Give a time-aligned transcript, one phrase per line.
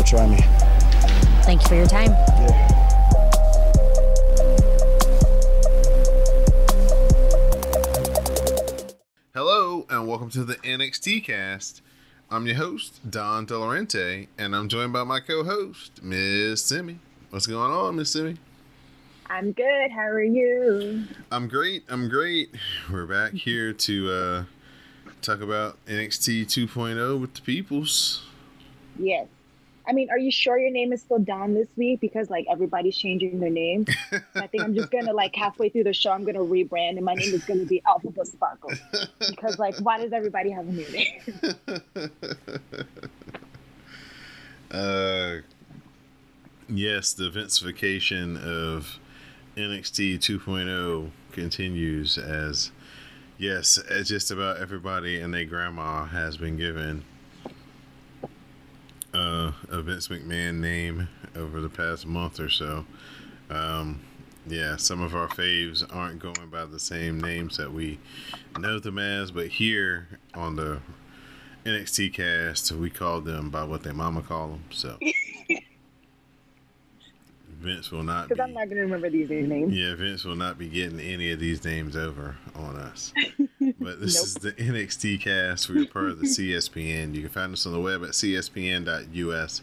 [0.00, 0.38] Try me.
[1.44, 2.10] Thank you for your time.
[2.10, 2.68] Yeah.
[9.34, 11.82] Hello and welcome to the NXT cast.
[12.30, 16.98] I'm your host, Don Delarente, and I'm joined by my co-host, Miss Simi.
[17.30, 18.36] What's going on, Miss Simi?
[19.26, 19.90] I'm good.
[19.90, 21.04] How are you?
[21.30, 21.84] I'm great.
[21.88, 22.54] I'm great.
[22.90, 24.44] We're back here to uh,
[25.22, 28.22] talk about NXT 2.0 with the peoples.
[28.98, 29.26] Yes.
[29.86, 32.00] I mean, are you sure your name is still Don this week?
[32.00, 33.86] Because like everybody's changing their name.
[34.34, 37.14] I think I'm just gonna like halfway through the show, I'm gonna rebrand, and my
[37.14, 38.70] name is gonna be Alphabet Sparkle.
[39.18, 41.20] Because like, why does everybody have a new name?
[44.70, 45.36] uh,
[46.68, 48.98] yes, the Vinceification of
[49.56, 52.70] NXT 2.0 continues as
[53.36, 57.04] yes, just about everybody and their grandma has been given
[59.14, 62.86] uh, a Vince McMahon name over the past month or so.
[63.50, 64.00] Um,
[64.46, 67.98] yeah, some of our faves aren't going by the same names that we
[68.58, 70.80] know them as, but here on the
[71.64, 74.64] NXT cast, we call them by what their mama call them.
[74.70, 74.98] So
[77.62, 78.28] Vince will not.
[78.28, 79.72] Because I'm not going to remember these names.
[79.72, 83.12] Yeah, Vince will not be getting any of these names over on us.
[83.78, 84.24] But this nope.
[84.24, 85.68] is the NXT cast.
[85.68, 87.14] We're part of the CSPN.
[87.14, 89.62] You can find us on the web at cspn.us.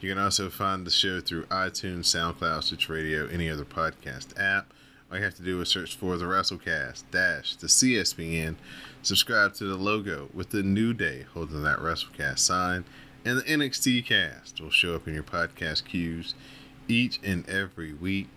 [0.00, 4.72] You can also find the show through iTunes, SoundCloud, Stitch Radio, any other podcast app.
[5.10, 8.56] All you have to do is search for the WrestleCast dash the CSPN.
[9.02, 12.84] Subscribe to the logo with the New Day holding that WrestleCast sign,
[13.24, 16.34] and the NXT cast will show up in your podcast queues
[16.88, 18.28] each and every week.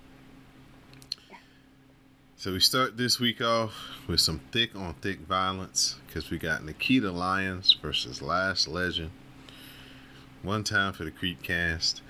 [2.35, 3.73] So we start this week off
[4.07, 9.09] with some thick on thick violence because we got Nikkita Lyons versus Lash Legend.
[10.43, 12.01] One time for the Creep cast.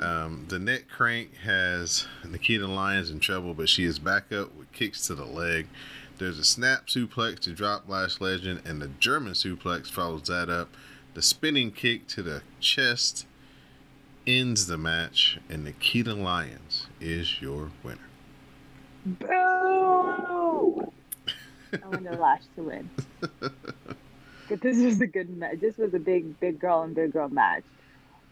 [0.00, 4.72] Um, the neck crank has Nikkita Lyons in trouble, but she is back up with
[4.72, 5.68] kicks to the leg.
[6.18, 10.74] There's a snap suplex to drop Lash Legend, and the German suplex follows that up.
[11.14, 13.24] The spinning kick to the chest
[14.26, 17.98] ends the match, and Nikkita Lyons is your winner.
[19.06, 19.26] Boo!
[21.72, 22.90] I wanted Lash to win.
[24.48, 25.60] but this was a good match.
[25.60, 27.62] This was a big, big girl and big girl match.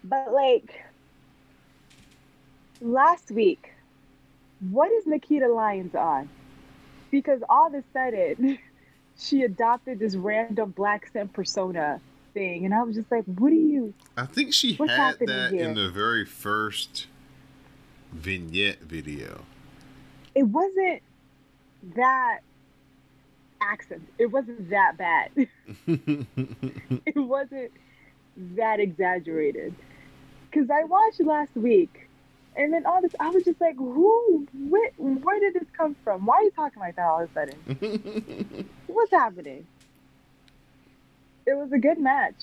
[0.05, 0.85] But like
[2.81, 3.73] last week,
[4.71, 6.29] what is Nikkita Lyons on?
[7.11, 8.59] Because all of a sudden,
[9.19, 12.01] she adopted this random black scent persona
[12.39, 15.65] thing, and I was just like, "What are you?" I think she had that here?
[15.65, 17.07] in the very first
[18.13, 19.45] vignette video.
[20.35, 21.03] It wasn't
[21.97, 22.41] that
[23.61, 24.09] accent.
[24.19, 25.31] It wasn't that bad.
[25.87, 27.73] it wasn't
[28.37, 29.75] that exaggerated.
[30.51, 32.09] Because I watched last week,
[32.57, 34.47] and then all this, I was just like, "Who?
[34.69, 36.25] Where, where did this come from?
[36.25, 38.69] Why are you talking like that all of a sudden?
[38.87, 39.67] What's happening?"
[41.49, 42.43] It was a good match.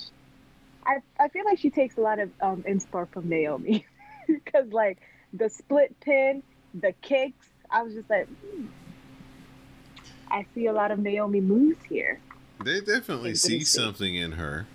[0.86, 3.86] I I feel like she takes a lot of um inspo from Naomi
[4.28, 4.98] because like
[5.34, 6.44] the split pin,
[6.74, 7.48] the kicks.
[7.70, 8.66] I was just like, hmm.
[10.30, 12.20] I see a lot of Naomi moves here.
[12.64, 14.66] They definitely see something in her.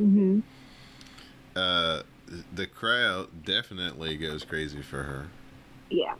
[0.00, 0.40] Mm-hmm.
[1.54, 2.02] Uh,
[2.54, 5.26] the crowd definitely goes crazy for her.
[5.90, 6.14] Yeah.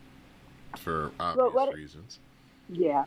[0.78, 2.18] For obvious what, reasons.
[2.68, 3.04] Yeah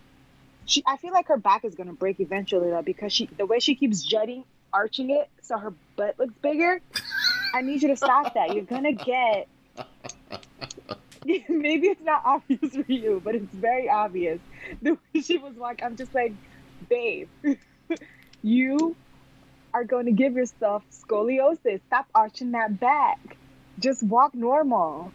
[0.66, 3.60] she I feel like her back is gonna break eventually though because she the way
[3.60, 6.82] she keeps jutting, arching it so her butt looks bigger.
[7.54, 8.54] I need you to stop that.
[8.54, 9.48] You're gonna get
[11.50, 14.40] maybe it's not obvious for you, but it's very obvious.
[14.82, 16.34] The way she was like, I'm just like,
[16.90, 17.30] babe,
[18.42, 18.96] you
[19.74, 21.80] are going to give yourself scoliosis.
[21.88, 23.38] Stop arching that back.
[23.80, 25.12] Just walk normal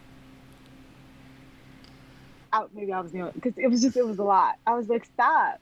[2.53, 4.57] out maybe I was new because it was just it was a lot.
[4.65, 5.59] I was like, stop.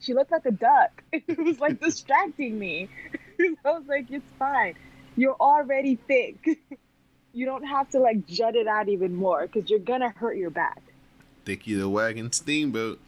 [0.00, 1.02] she looked like a duck.
[1.12, 2.88] It was like distracting me.
[3.64, 4.74] I was like, it's fine.
[5.16, 6.60] You're already thick.
[7.32, 10.50] You don't have to like jut it out even more because you're gonna hurt your
[10.50, 10.82] back.
[11.44, 12.98] Dickie the Wagon Steamboat.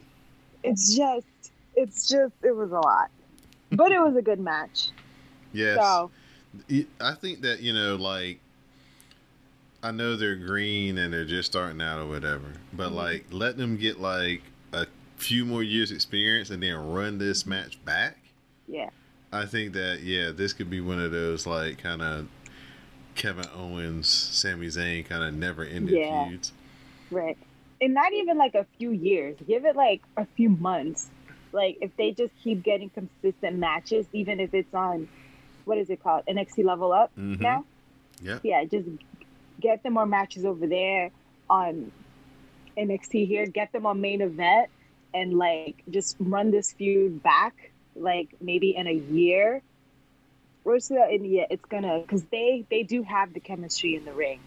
[0.63, 3.11] It's just, it's just, it was a lot,
[3.71, 4.89] but it was a good match.
[5.51, 5.77] Yes.
[5.77, 6.11] So
[7.01, 8.39] I think that you know, like,
[9.83, 12.95] I know they're green and they're just starting out or whatever, but Mhm.
[12.95, 14.41] like, let them get like
[14.71, 14.87] a
[15.17, 18.17] few more years experience and then run this match back.
[18.65, 18.89] yeah,
[19.33, 22.29] I think that yeah, this could be one of those like kind of
[23.15, 26.29] Kevin Owens, Sami Zayn kind of never ended Yeah.
[26.29, 26.53] feuds.
[27.11, 27.37] right.
[27.81, 29.35] And not even like a few years.
[29.45, 31.09] Give it like a few months.
[31.51, 35.09] Like if they just keep getting consistent matches, even if it's on,
[35.65, 37.41] what is it called, NXT Level Up Mhm.
[37.41, 37.65] now.
[38.21, 38.39] Yep.
[38.43, 38.87] yeah, just
[39.63, 41.09] get them more matches over there
[41.49, 41.91] on
[42.77, 43.47] NXT here.
[43.47, 44.69] Get them on main event
[45.13, 49.63] and like just run this feud back, like maybe in a year
[50.65, 51.01] or so.
[51.01, 54.39] And yeah, it's gonna because they they do have the chemistry in the ring,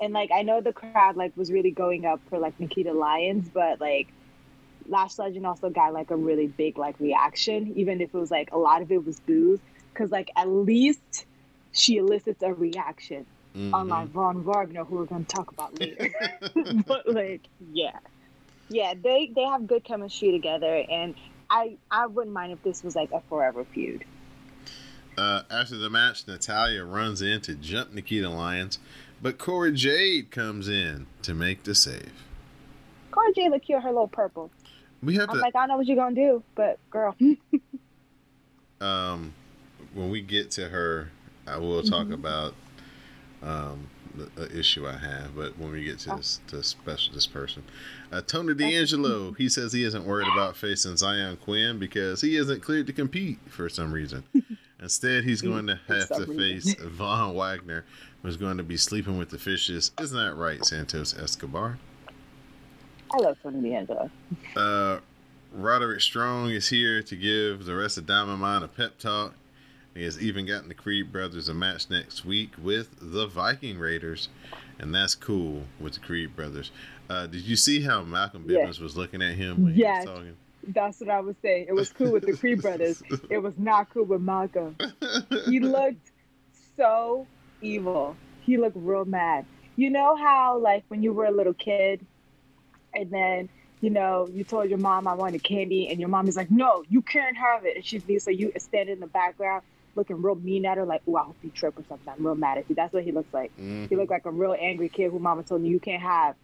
[0.00, 3.48] and like I know the crowd like was really going up for like Nikkita Lyons,
[3.48, 4.08] but like.
[4.88, 8.52] Lash Legend also got like a really big like reaction, even if it was like
[8.52, 9.58] a lot of it was booze,
[9.92, 11.26] because like at least
[11.72, 13.72] she elicits a reaction Mhm.
[13.74, 16.10] unlike Von Wagner, who we're going to talk about later.
[16.86, 17.42] but like,
[17.72, 17.98] yeah,
[18.68, 21.14] yeah, they they have good chemistry together, and
[21.50, 24.04] I I wouldn't mind if this was like a forever feud.
[25.16, 28.78] Uh, after the match, Natalya runs in to jump Nikkita Lyons,
[29.22, 32.12] but Cora Jade comes in to make the save.
[33.12, 34.50] Cora Jade look cute, her little purple.
[35.02, 37.16] We have I'm to like, I know what you're gonna do, but girl,
[38.80, 39.32] um,
[39.94, 41.10] when we get to her,
[41.46, 42.14] I will talk Mhm.
[42.14, 42.54] about
[43.42, 45.36] um, the, issue I have.
[45.36, 47.62] But when we get to this, to special this person,
[48.12, 52.62] uh, Tony D'Angelo, he says he isn't worried about facing Xyon Quinn because he isn't
[52.62, 54.24] cleared to compete for some reason.
[54.80, 56.74] Instead, he's going to have to face.
[56.80, 57.84] Von Wagner,
[58.22, 59.90] who's going to be sleeping with the fishes.
[60.00, 61.78] Isn't that right, Santos Escobar?
[63.12, 64.10] I love Tony D'Angelo.
[64.54, 64.98] Uh,
[65.52, 69.34] Roderick Strong is here to give the rest of Diamond Mine a pep talk.
[69.96, 74.28] He has even gotten the Creed brothers a match next week with the Viking Raiders,
[74.78, 76.70] and that's cool with the Creed brothers.
[77.08, 78.44] Uh, did you see how Malcolm.
[78.44, 80.04] Bivens was looking at him when Yes.
[80.04, 80.36] he was talking?
[80.68, 81.66] That's what I was saying.
[81.68, 83.02] It was cool with the Creed brothers.
[83.30, 84.76] It was not cool with Malcolm.
[85.46, 86.10] He looked
[86.76, 87.26] so
[87.62, 88.16] evil.
[88.42, 89.46] He looked real mad.
[89.76, 92.04] You know how like when you were a little kid
[92.94, 93.48] and then
[93.80, 96.84] you know you told your mom I wanted candy and your mom is like, No,
[96.88, 99.62] you can't have it and she's so you stand in the background
[99.96, 102.12] looking real mean at her like, Oh, I hope you trip or something.
[102.16, 102.74] I'm real mad at you.
[102.74, 103.50] That's what he looks like.
[103.58, 103.88] Mhm.
[103.88, 106.36] He looked like a real angry kid who mama told you you can't have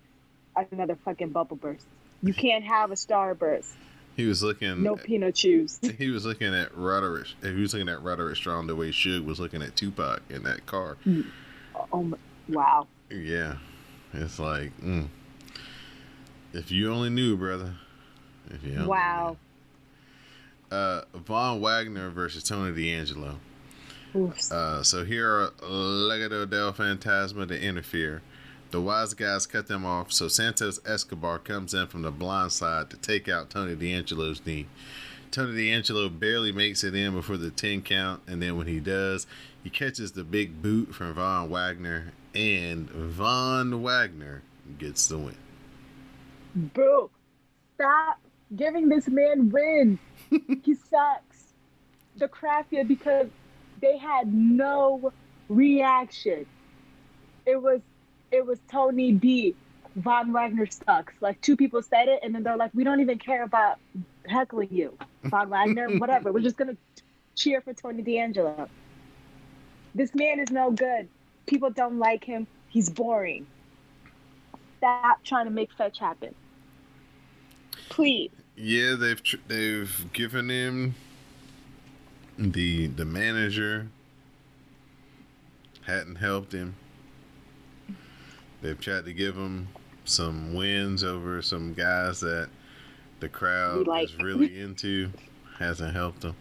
[0.71, 1.87] another fucking bubble burst.
[2.23, 3.69] You can't have a starburst.
[4.17, 4.83] He was looking.
[4.83, 5.79] No peanut chews.
[5.99, 7.29] He was looking at Roderick.
[7.43, 10.67] He was looking at Roderick Strong the way Suge was looking at Tupac in that
[10.67, 10.97] car.
[11.93, 12.19] oh my,
[12.49, 12.87] wow.
[13.11, 13.57] Yeah,
[14.13, 15.09] it's like, mm.
[16.53, 17.75] if you only knew, brother.
[18.51, 19.31] If you Wow.
[19.31, 19.37] knew.
[20.73, 23.39] Uh, Von Wagner versus Tony D'Angelo.
[24.51, 28.23] Uh, so here are Legado del Fantasma to interfere.
[28.71, 32.89] The wise guys cut them off, so Santos Escobar comes in from the blind side
[32.89, 34.67] to take out Tony D'Angelo's knee.
[35.31, 39.27] Tony D'Angelo barely makes it in before the 10 count, and then when he does,
[39.63, 44.41] he catches the big boot from Von Wagner, and Von Wagner
[44.79, 45.37] gets the win.
[46.55, 47.11] Boo!
[47.75, 48.21] Stop
[48.57, 49.99] giving this man wins.
[50.65, 51.55] he sucks.
[52.17, 53.29] The craftier because
[53.81, 55.13] they had no
[55.49, 56.47] reaction.
[57.47, 57.81] It was
[58.31, 59.55] it was Tony D.
[59.97, 61.15] Von Wagner sucks.
[61.21, 63.79] Like two people said it, and then they're like, "We don't even care about
[64.27, 65.89] heckling you, Von Wagner.
[65.99, 66.33] Whatever.
[66.33, 66.77] We're just gonna
[67.35, 68.69] cheer for Tony D'Angelo."
[69.95, 71.09] This man is no good.
[71.47, 72.47] People don't like him.
[72.69, 73.47] He's boring.
[74.79, 76.35] Stop trying to make fetch happen.
[77.91, 78.31] Please.
[78.57, 80.95] Yeah, they've tr- they've given him
[82.39, 83.89] the the manager
[85.83, 86.75] hadn't helped him.
[88.61, 89.69] They've tried to give him
[90.05, 92.49] some wins over some guys that
[93.21, 94.05] the crowd like.
[94.11, 95.11] is really into.
[95.59, 96.35] Hasn't helped them.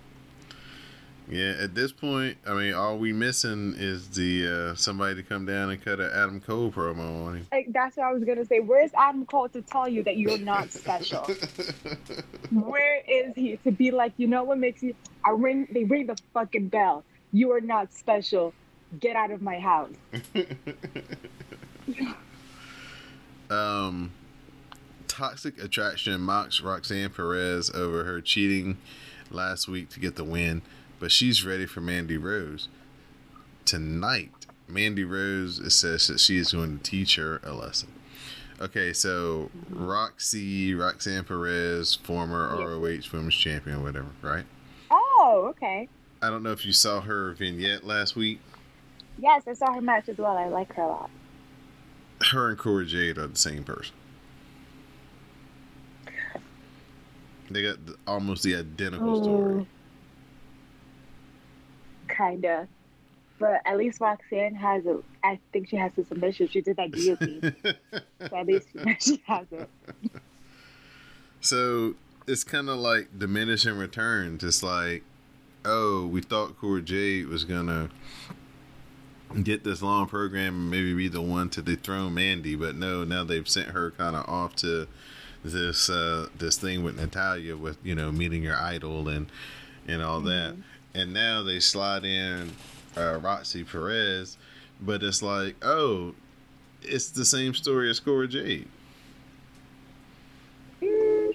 [1.29, 5.45] Yeah, at this point, I mean, all we missing is the uh, somebody to come
[5.45, 7.47] down and cut an Adam Cole promo on him.
[7.51, 8.59] Like, that's what I was gonna say.
[8.59, 11.23] Where's Adam Cole to tell you that you're not special?
[12.51, 14.93] Where is he to be like, you know what makes you?
[15.25, 15.67] I ring.
[15.71, 17.03] They ring the fucking bell.
[17.31, 18.53] You are not special.
[18.99, 19.93] Get out of my house.
[23.49, 24.11] um,
[25.07, 28.77] Toxic Attraction mocks Roxanne Perez over her cheating
[29.29, 30.61] last week to get the win,
[31.01, 32.69] but she's ready for Mandy Rose.
[33.65, 34.31] Tonight,
[34.67, 37.89] Mandy Rose says that she is going to teach her a lesson.
[38.61, 39.83] Okay, so mm-hmm.
[39.83, 44.45] Roxy, Roxanne Perez, former ROH Women's Champion, whatever, right?
[44.91, 45.89] Oh, okay.
[46.21, 48.39] I don't know if you saw her vignette last week.
[49.17, 50.37] Yes, I saw her match as well.
[50.37, 51.09] I like her a lot.
[52.29, 53.95] Her and Cora Jade are the same person.
[57.49, 59.53] They got the, almost the identical story.
[59.53, 59.65] Mm.
[62.21, 62.67] Kinda.
[63.39, 64.99] But at least Roxanne has a.
[65.23, 66.47] I think she has a submission.
[66.47, 67.55] She did that guillotine.
[68.19, 68.67] so at least
[68.99, 69.69] she has it.
[71.43, 71.95] So
[72.27, 74.43] it's kind of like diminishing returns.
[74.43, 75.01] It's like,
[75.65, 77.89] oh, we thought Cora Jade was gonna
[79.43, 83.23] get this long program and maybe be the one to dethrone Mandy, but no, now
[83.23, 84.87] they've sent her kind of off to
[85.43, 89.27] this uh, this thing with Natalya, with you know meeting your idol and
[89.87, 90.55] and all that,
[90.93, 92.51] and now they slide in
[92.97, 94.37] uh, Roxy Perez,
[94.81, 96.13] but it's like, oh,
[96.81, 98.67] it's the same story as Cora Jade.
[100.81, 101.31] Mm,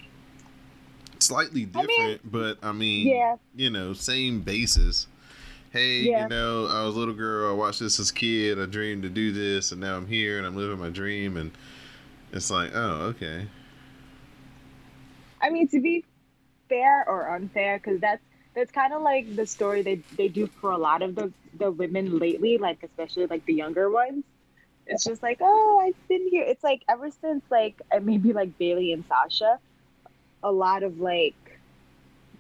[1.21, 3.37] Slightly I different, mean, but I mean, yeah.
[3.55, 5.07] you know, same basis.
[5.71, 6.23] Hey, Yeah.
[6.25, 7.51] you know, I was a little girl.
[7.51, 8.61] I watched this as a kid.
[8.61, 11.37] I dreamed to do this, and now I'm here and I'm living my dream.
[11.37, 11.51] And
[12.33, 13.47] it's like, oh, okay.
[15.41, 16.05] I mean, to be
[16.69, 18.23] fair or unfair, because that's
[18.57, 21.71] that's kind of like the story they they do for a lot of the the
[21.71, 24.25] women lately, like especially like the younger ones.
[24.87, 26.45] It's just like, oh, I've been here.
[26.45, 29.59] It's like ever since like maybe like Bayley and Sasha,
[30.43, 31.35] a lot of like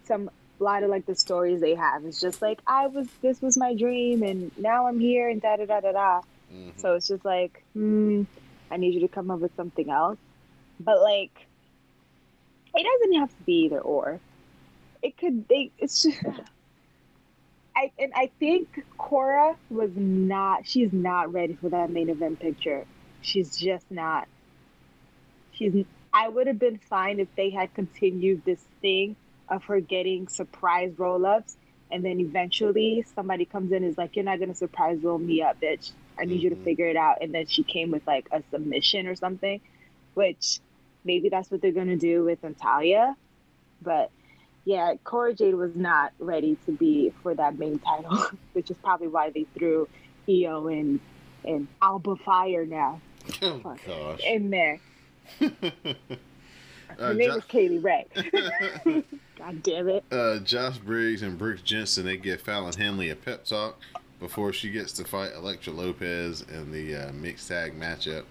[0.05, 3.43] some a lot of like the stories they have is just like I was this
[3.43, 6.21] was my dream and now I'm here and da da da da da.
[6.53, 6.81] Mhm.
[6.81, 8.23] So it's just like, hmm,
[8.71, 10.19] I need you to come up with something else.
[10.81, 11.47] But like,
[12.75, 14.19] it doesn't have to be either or.
[15.03, 15.47] It could.
[15.49, 15.73] They.
[15.79, 16.19] It's just.
[17.77, 20.67] I and I think Cora was not.
[20.67, 22.87] She's not ready for that main event picture.
[23.23, 24.29] She's just not.
[25.53, 25.75] She's.
[26.13, 29.17] I would have been fine if they had continued this thing
[29.49, 31.57] of her getting surprise roll ups,
[31.91, 35.43] and then eventually somebody comes in and is like, "You're not gonna surprise roll me
[35.43, 35.93] up, bitch.
[36.19, 36.65] I need you to Mhm.
[36.65, 39.61] figure it out." And then she came with like a submission or something,
[40.15, 40.61] which
[41.05, 43.17] maybe that's what they're gonna do with Natalya,
[43.83, 44.11] but
[44.67, 49.09] yeah, Cora Jade was not ready to be for that main title, which is probably
[49.09, 49.89] why they threw
[50.29, 51.01] Io and
[51.45, 53.01] and Alba Fyre now
[53.41, 54.21] Oh gosh.
[54.27, 54.79] in there.
[56.99, 58.07] Uh, Her name is Katie Ray.
[59.37, 60.05] God damn it.
[60.11, 63.79] uh, Josh Briggs and Brooks Jensen they give Fallon Henley a pep talk
[64.19, 68.23] before she gets to fight Electra Lopez in the uh, mixed tag matchup.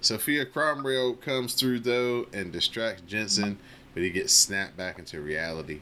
[0.00, 3.56] Sofia Cromwell comes through though and distracts Jensen,
[3.98, 5.80] but he gets snapped back into reality.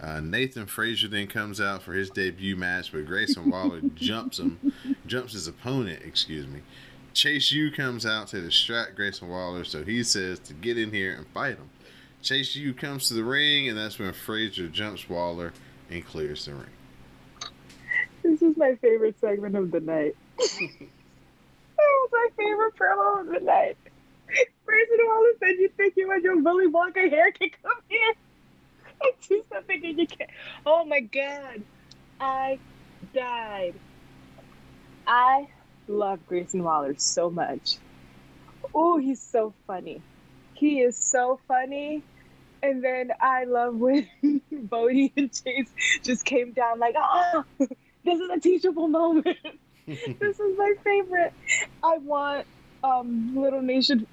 [0.00, 4.72] Uh, Nathan Frazer then comes out for his debut match, but Grayson Waller jumps him,
[5.06, 6.02] jumps his opponent.
[6.04, 6.62] Excuse me.
[7.12, 11.14] Chase U comes out to distract Grayson Waller, so he says to get in here
[11.14, 11.70] and fight him.
[12.22, 15.52] Chase U comes to the ring, and that's when Frazer jumps Waller
[15.90, 16.66] and clears the ring.
[18.24, 20.16] This is my favorite segment of the night.
[20.38, 20.48] that
[21.78, 23.76] was my favorite promo of the night.
[24.66, 28.14] Grayson Waller said, You think you and your Willy Wonka hair can come here?
[29.02, 30.30] I do something and you can't.
[30.64, 31.62] Oh my god.
[32.20, 32.58] I
[33.12, 33.74] died.
[35.06, 35.48] I
[35.88, 37.76] love Grayson Waller so much.
[38.74, 40.00] Oh, he's so funny.
[40.54, 42.02] He is so funny.
[42.62, 44.08] And then I love when
[44.52, 45.70] Bodhi and Chase
[46.02, 49.36] just came down like, ah, this is a teachable moment.
[49.86, 51.34] this is my favorite.
[51.82, 52.46] I want
[52.84, 54.06] um little nation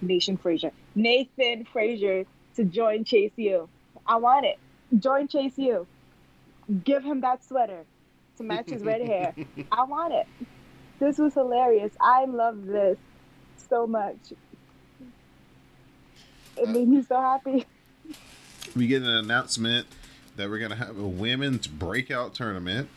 [0.00, 0.70] Nation Frazer.
[0.94, 2.24] Nathan Frazer
[2.56, 3.68] to join Chase U.
[4.06, 4.58] I want it.
[4.98, 5.86] Join Chase U.
[6.84, 7.84] Give him that sweater
[8.36, 9.34] to match his red hair.
[9.72, 10.26] I want it.
[10.98, 11.92] This was hilarious.
[12.00, 12.98] I love this
[13.68, 14.32] so much.
[16.56, 17.66] It made me so happy.
[18.76, 19.86] we get an announcement
[20.36, 22.88] that we're gonna have a women's breakout tournament,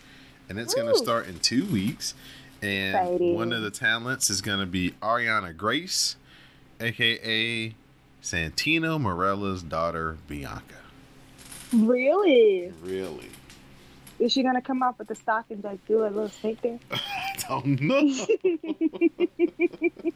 [0.50, 2.14] and it's gonna start in two weeks.
[2.62, 3.36] And Exciting.
[3.36, 6.16] one of the talents is gonna be Ariana Grace,
[6.80, 7.74] aka
[8.24, 10.76] Santino Marella's daughter Bianca.
[11.74, 12.72] Really?
[12.82, 13.30] Really?
[14.20, 16.80] Is she gonna come out with the stock and like do a little snake there?
[16.92, 18.02] I don't know.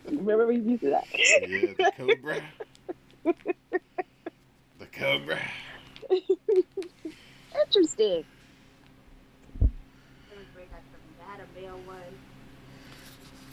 [0.09, 1.05] Remember we used to that?
[1.13, 2.41] yeah, the Cobra.
[4.79, 5.39] the Cobra.
[7.65, 8.25] Interesting.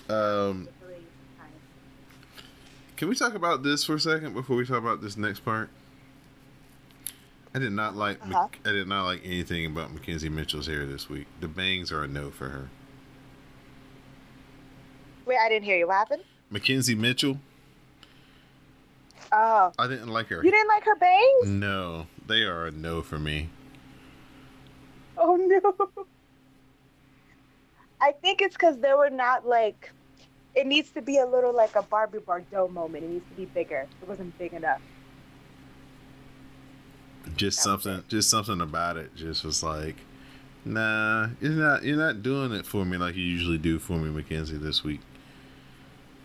[0.08, 0.68] Um,
[2.96, 5.68] Can we talk about this for a second before we talk about this next part?
[7.54, 8.48] I did not like Uh-huh.
[8.64, 11.26] I did not like anything about McKenzie Mitchell's hair this week.
[11.40, 12.68] The bangs are a no for her.
[15.26, 15.86] Wait, I didn't hear you.
[15.86, 16.22] What happened?
[16.52, 17.38] McKenzie Mitchell,
[19.30, 20.36] Oh, I didn't like her.
[20.42, 21.46] you didn't like her bangs?
[21.48, 23.50] No, they are a no for me.
[25.18, 26.06] Oh no.
[28.00, 29.90] I think it's because they were not like.
[30.54, 33.04] It needs to be a little like a Barbie Bardot moment.
[33.04, 33.86] It needs to be bigger.
[34.02, 34.80] It wasn't big enough.
[37.36, 39.14] Just something, just something about it.
[39.14, 39.96] Just was like,
[40.64, 44.22] nah, you're not, you're not doing it for me like you usually do for me,
[44.22, 45.00] McKenzie, this week.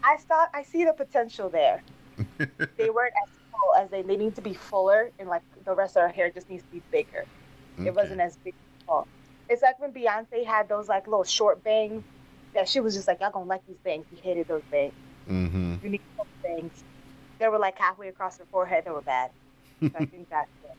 [0.03, 1.81] I thought I see the potential there.
[2.37, 4.01] they weren't as full as they.
[4.01, 6.69] They need to be fuller, and like the rest of her hair just needs to
[6.69, 7.25] be bigger.
[7.79, 8.53] It wasn't as big.
[8.89, 9.05] as.
[9.49, 12.03] It's like when Beyonce had those like little short bangs.
[12.53, 14.05] That she was just like, y'all gonna like these bangs.
[14.11, 14.93] You hated those bangs.
[15.29, 15.75] Mm-hmm.
[15.83, 16.83] You need those bangs.
[17.39, 18.85] They were like halfway across her forehead.
[18.85, 19.31] They were bad.
[19.81, 20.71] So I think that's it.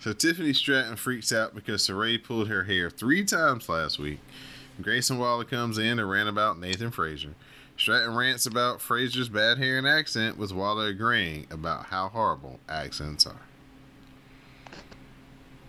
[0.00, 4.20] So Tiffany Stratton freaks out because Sarray pulled her hair three times last week.
[4.82, 7.34] Grayson Waller comes in and ran about Nathan Frazer.
[7.78, 13.26] Stratton rants about Frazer's bad hair and accent, with Waller agreeing about how horrible accents
[13.26, 13.40] are.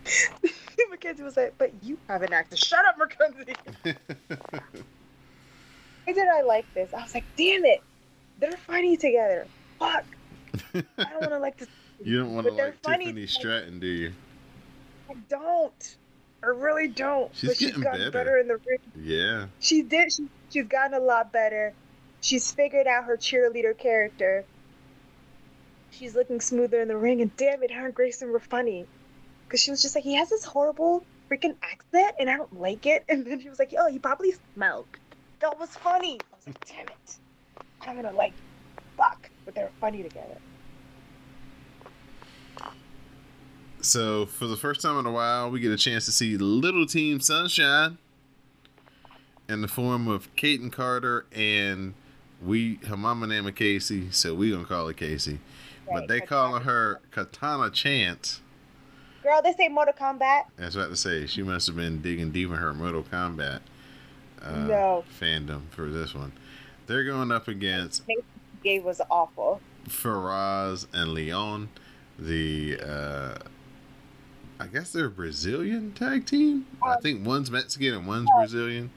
[0.96, 2.58] McKenzie was like, but you have an accent.
[2.64, 3.96] Shut up, McKenzie.
[6.04, 6.92] Why did I like this?
[6.94, 7.82] I was like, damn it.
[8.38, 9.46] They're funny together.
[9.78, 10.04] Fuck.
[10.74, 11.68] I don't want to like this.
[12.04, 13.06] you don't want to But they're like funny.
[13.06, 14.12] Tiffany Stratton, do you?
[15.10, 15.96] I don't.
[16.42, 17.34] I really don't.
[17.34, 18.10] She's but she's getting gotten better.
[18.12, 18.38] better.
[18.38, 18.78] in the ring.
[18.96, 19.46] Yeah.
[19.60, 20.12] She did.
[20.12, 21.72] She, she's gotten a lot better.
[22.20, 24.44] She's figured out her cheerleader character.
[25.90, 28.86] She's looking smoother in the ring, and damn it, her and Grayson were funny.
[29.46, 32.86] Because she was just like, he has this horrible freaking accent, and I don't like
[32.86, 33.04] it.
[33.08, 34.98] And then she was like, oh, he probably smoked.
[35.40, 36.18] That was funny.
[36.32, 37.16] I was like, damn it.
[37.82, 38.32] I'm gonna like,
[38.96, 39.30] fuck.
[39.44, 40.38] But they're funny together.
[43.80, 46.86] So for the first time in a while, we get a chance to see Little
[46.86, 47.98] Team Sunshine
[49.48, 51.94] in the form of Kayden Carter and
[52.44, 55.38] we her mama name is Casey, so we gonna call her Casey.
[55.90, 56.26] but they Katana.
[56.26, 58.40] calling her Katana Chance.
[59.26, 60.42] Girl, this ain't Mortal Kombat.
[60.56, 61.26] That's what I have to say.
[61.26, 63.58] She must have been digging deep in her Mortal Kombat
[64.40, 65.04] uh, No.
[65.20, 66.30] fandom for this one.
[66.86, 68.04] They're going up against
[68.62, 69.60] Gave was awful.
[69.88, 71.70] Feroz and Leon,
[72.20, 73.38] the uh,
[74.60, 76.64] I guess they're a Brazilian tag team.
[76.80, 78.90] I Um, think one's Mexican and one's Brazilian.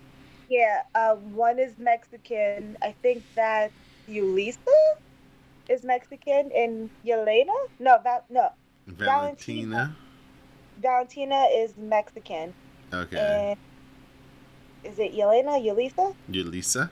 [0.48, 2.78] Yeah, uh, one is Mexican.
[2.84, 3.72] I think that
[4.08, 4.58] Yulisa
[5.68, 7.48] is Mexican, and Yelena,
[7.80, 8.50] no, Val- no,
[8.86, 8.96] Valentina.
[9.96, 9.96] Valentina
[10.84, 12.54] is Mexican,
[12.94, 13.18] Okay.
[13.18, 13.58] and
[14.84, 16.16] is it Yelena, Yulisa?
[16.32, 16.90] Yulisa.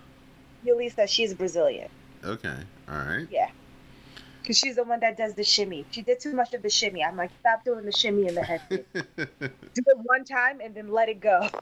[0.66, 1.90] Yulisa, she's Brazilian.
[2.24, 2.58] Okay.
[2.90, 3.28] All right.
[3.32, 3.50] Yeah,
[4.42, 5.86] because she's the one that does the shimmy.
[5.92, 7.04] She did too much of the shimmy.
[7.04, 8.62] I'm like, stop doing the shimmy in the head.
[8.70, 8.84] Do
[9.18, 11.48] it one time and then let it go.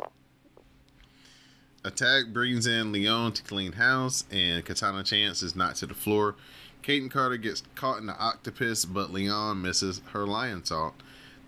[1.84, 6.36] Attack brings in Leon to clean house, and Katana Chance is knocked to the floor.
[6.82, 10.94] Kayden Carter gets caught in the octopus, but Leon misses her lionsault.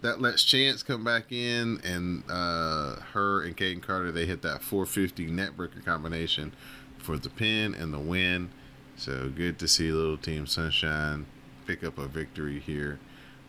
[0.01, 4.61] That lets Chance come back in, and uh, her and Kayden Carter they hit that
[4.61, 6.53] 450 neckbreaker combination
[6.99, 8.49] for the pin and the win.
[8.95, 11.25] So good to see Little Team Sunshine
[11.65, 12.99] pick up a victory here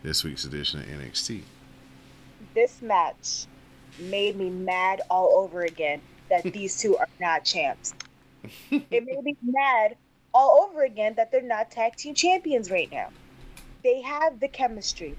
[0.03, 1.41] this week's edition of NXT.
[2.55, 3.45] This match
[3.99, 7.93] made me mad all over again that these two are not champs.
[8.71, 9.97] it made me mad
[10.33, 13.09] all over again that they're not tag team champions right now.
[13.83, 15.15] They have the chemistry.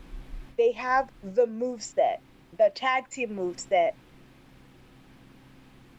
[0.60, 2.18] They have the moveset,
[2.58, 3.92] the tag team moveset.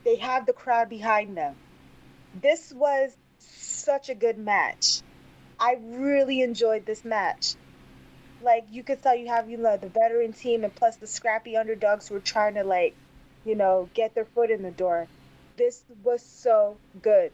[0.04, 1.56] They have the crowd behind them.
[2.40, 5.02] This was such a good match.
[5.60, 7.56] I really enjoyed this match.
[8.44, 11.58] Like you could tell you have you know the veteran team and plus the scrappy
[11.58, 12.94] underdogs who are trying to like,
[13.44, 15.08] you know, get their foot in the door.
[15.58, 17.32] This was so good.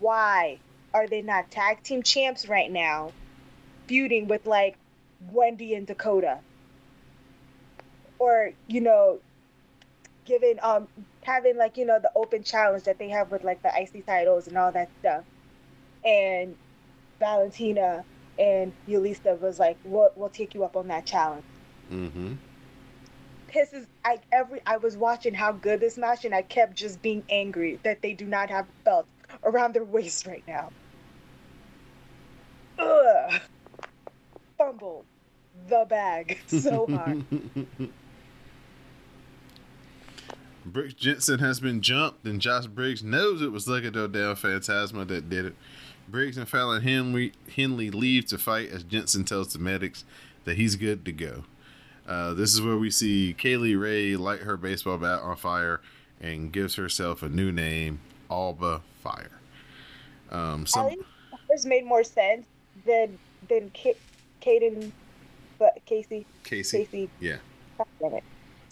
[0.00, 0.58] Why
[0.92, 3.12] are they not tag team champs right now?
[3.86, 4.76] Feuding with like
[5.30, 6.40] Wendy and Dakota.
[8.18, 9.20] Or, you know,
[10.24, 10.88] giving um
[11.22, 14.46] having like, you know, the open challenge that they have with like the icy titles
[14.46, 15.24] and all that stuff.
[16.04, 16.56] And
[17.18, 18.04] Valentina
[18.38, 21.44] and Yulisa was like, "We'll we'll take you up on that challenge."
[21.90, 22.34] Mm-hmm.
[23.52, 27.00] This is I every I was watching how good this match, and I kept just
[27.02, 29.08] being angry that they do not have belts
[29.44, 30.70] around their waist right now.
[32.78, 33.40] Ugh,
[34.58, 35.04] fumble
[35.68, 37.24] the bag so hard.
[40.64, 45.28] Brooks Jensen has been jumped, and Josh Briggs knows it was Legado del Fantasma that
[45.28, 45.54] did it.
[46.08, 50.04] Briggs and Fallon Henley, Henley leave to fight as Jensen tells the medics
[50.44, 51.44] that he's good to go.
[52.06, 55.80] Uh, this is where we see Kaylee Ray light her baseball bat on fire
[56.20, 58.00] and gives herself a new name,
[58.30, 59.30] Alba Fyre.
[60.30, 60.90] Um, some,
[61.48, 62.46] this made more sense
[62.84, 63.70] than than
[64.42, 64.92] Kaden,
[65.58, 67.10] but Casey, Casey, Casey.
[67.20, 67.36] yeah.
[67.78, 68.24] God damn it.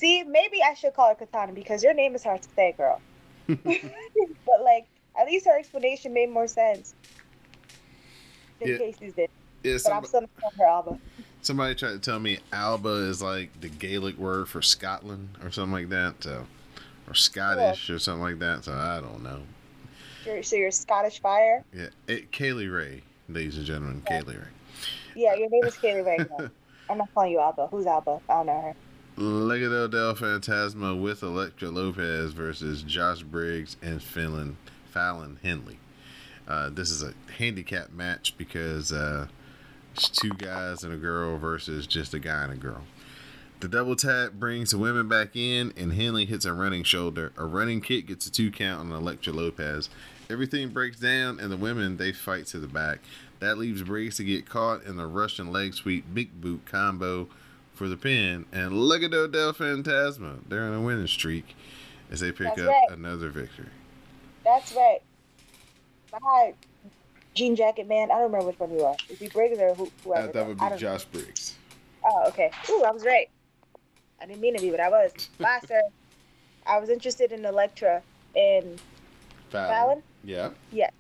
[0.03, 3.01] See, maybe I should call her Katana because your name is hard to say, girl.
[3.47, 6.95] but like, at least her explanation made more sense
[8.61, 8.79] Yeah.
[8.79, 9.31] Casey's did.
[9.63, 10.99] Yeah, But I'm still not her Alba.
[11.43, 15.73] somebody tried to tell me Alba is like the Gaelic word for Scotland or something
[15.73, 16.47] like that, so,
[17.07, 18.65] or Scottish or something like that.
[18.65, 19.43] So I don't know.
[20.27, 21.63] You're, so you're Scottish Fire.
[21.73, 24.49] Yeah, it, Kaylee Ray, ladies and gentlemen, Kaylee Ray.
[25.15, 26.49] Yeah, your name is Kaylee Ray.
[26.91, 27.69] I'm not calling you Alba.
[27.69, 28.21] Who's Alba?
[28.29, 28.75] I don't know her.
[29.19, 34.57] Legado del Fantasma with Electra Lopez versus Josh Briggs and Fallon,
[34.91, 35.79] Fallon Henley.
[36.49, 39.27] Uh, this is a handicap match because uh,
[39.95, 42.83] it's two guys and a girl versus just a guy and a girl.
[43.61, 47.33] The double tap brings the women back in, and Henley hits a running shoulder.
[47.37, 49.91] A running kick gets a two count on Electra Lopez.
[50.31, 53.01] Everything breaks down, and the women they fight to the back.
[53.41, 57.29] That leaves Briggs to get caught in the Russian leg sweep big boot combo
[57.75, 60.39] for the pin, and Legado del Fantasma.
[60.49, 61.57] They're on a winning streak
[62.11, 62.87] as they pick That's up right.
[62.91, 63.69] another victory.
[64.45, 65.01] That's right.
[66.11, 66.55] Bye,
[67.35, 68.11] Jean Jacket Man.
[68.11, 68.97] I don't remember which one you are.
[69.09, 70.29] Is he Briggs or who, whoever?
[70.29, 71.57] Uh, that would be Josh Briggs.
[72.05, 72.51] Oh, okay.
[72.71, 73.31] Ooh, I was right.
[74.21, 75.13] I didn't mean to be, but I was.
[75.39, 75.81] Bye, sir.
[76.67, 78.03] I was interested in Electra
[78.37, 78.81] and
[79.51, 80.03] Fallon.
[80.25, 80.51] Yeah.
[80.71, 80.91] Yeah.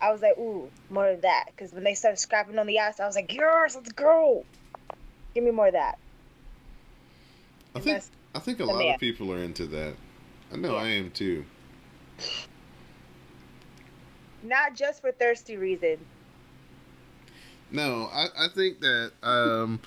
[0.00, 1.44] I was like, ooh, more of that.
[1.46, 4.44] Because when they started scrapping on the ice, I was like, yes, let's go.
[5.34, 5.98] Give me more of that.
[7.74, 8.02] I think
[8.34, 8.94] I think a lot man.
[8.94, 9.94] of people are into that.
[10.52, 10.82] I know Yeah.
[10.82, 11.44] I am too.
[14.42, 16.00] Not just for thirsty reasons.
[17.70, 19.80] No, I, I think that um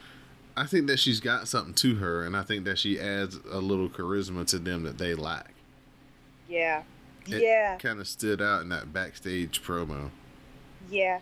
[0.58, 3.60] I think that she's got something to her and I think that she adds a
[3.60, 5.52] little charisma to them that they lack.
[6.50, 6.84] Yeah.
[7.28, 7.78] It yeah.
[7.78, 10.10] Kind of stood out in that backstage promo.
[10.90, 11.20] Yeah.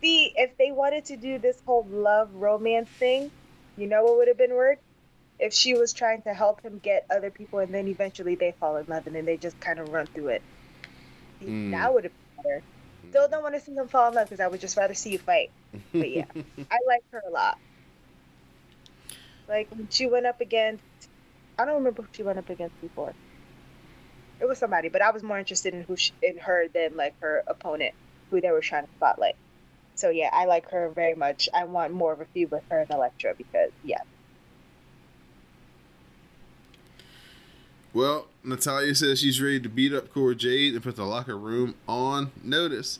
[0.00, 3.30] See, if they wanted to do this whole love romance thing,
[3.76, 4.78] you know what would have been work?
[5.38, 8.76] If she was trying to help him get other people and then eventually they fall
[8.76, 10.42] in love and then they just kind of run through it.
[11.42, 11.72] Mm.
[11.72, 12.62] That would have been better.
[13.10, 15.10] Still don't want to see them fall in love because I would just rather see
[15.10, 15.50] you fight.
[15.92, 16.24] But yeah,
[16.70, 17.58] I like her a lot.
[19.48, 20.82] Like when she went up against,
[21.58, 23.12] I don't remember who she went up against before.
[24.40, 27.14] It was somebody, but I was more interested in who she, in her than like
[27.20, 27.94] her opponent,
[28.30, 29.36] who they were trying to spotlight.
[29.94, 31.48] So yeah, I like her very much.
[31.54, 34.02] I want more of a feud with her and Electra because yeah,
[37.94, 41.76] Well, Natalya says she's ready to beat up Cora Jade and put the locker room
[41.86, 42.98] on notice.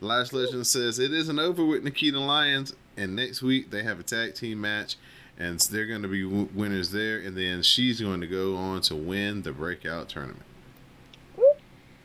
[0.00, 4.04] Lash Legend says it isn't over with Nikkita Lyons, and next week they have a
[4.04, 4.96] tag team match,
[5.36, 8.82] and they're going to be w- winners there, and then she's going to go on
[8.82, 10.44] to win the breakout tournament.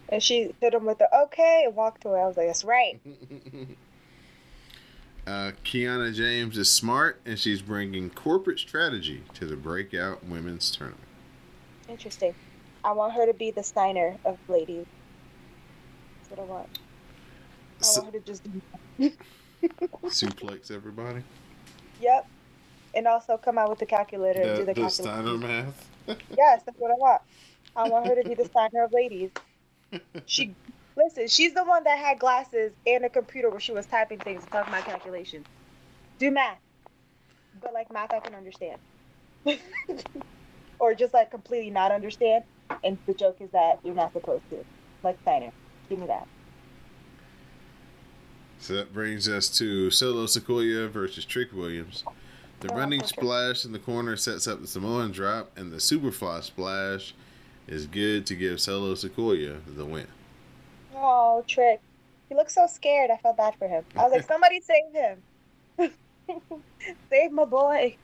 [0.09, 2.21] and she hit him with the okay and walked away.
[2.21, 2.99] I was like, that's right.
[5.31, 11.07] uh, Kiana James is smart, and she's bringing corporate strategy to the breakout women's tournament.
[11.87, 12.35] Interesting.
[12.83, 14.85] I want her to be the Steiner of ladies.
[16.17, 16.79] That's what I want.
[17.79, 18.43] I So- want her to just
[20.05, 21.23] suplex everybody.
[22.01, 22.27] Yep.
[22.93, 24.91] And also come out with the calculator and do the, the calculator.
[24.91, 25.87] Steiner math.
[26.37, 27.21] Yes, that's what I want.
[27.75, 29.29] I want her to be the Steiner of ladies.
[30.25, 30.55] She
[30.95, 34.43] listen, she's the one that had glasses and a computer where she was typing things
[34.43, 35.45] and talking about calculations.
[36.19, 36.57] Do math.
[37.61, 38.79] But like math I can understand.
[40.79, 42.43] or just like completely not understand.
[42.83, 44.63] And the joke is that you're not supposed to.
[45.03, 45.51] Like Steiner.
[45.89, 46.27] Give me that.
[48.59, 52.03] So that brings us to Solo Sikoa versus Trick Williams.
[52.59, 56.43] The Oh, running splash in the corner sets up the Samoan drop, and the Superfly
[56.43, 57.15] splash
[57.67, 60.05] is good to give Solo Sikoa the win.
[61.01, 61.81] Oh, Trick.
[62.29, 63.09] He looked so scared.
[63.11, 63.83] I felt bad for him.
[63.97, 65.21] I was like, somebody save him.
[67.09, 67.97] save my boy.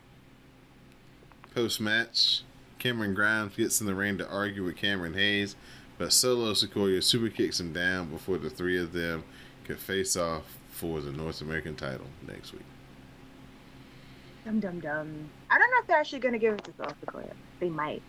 [1.56, 2.42] Post match,
[2.80, 5.56] Cameron Grimes gets in the ring to argue with Cameron Hayes,
[5.98, 9.24] but Solo Sikoa super kicks him down before the three of them
[9.64, 12.62] could face off for the North American title next week.
[14.46, 15.30] Dum dum dum.
[15.50, 17.34] I don't know if they're actually gonna give it to Solo Dakota.
[17.60, 18.02] They might.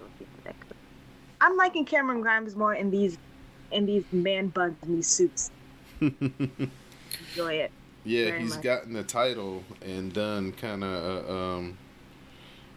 [0.00, 0.76] We'll see what that could-
[1.40, 3.16] I'm liking Cameron Grimes more in these
[3.70, 5.50] in these man buns and these suits.
[6.00, 7.70] Enjoy it.
[8.04, 8.62] Yeah, he's much.
[8.62, 11.78] gotten the title and done kind of a, um,